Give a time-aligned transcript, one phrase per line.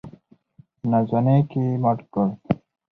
[0.79, 2.27] په ناځواني کې یې مړ کړ.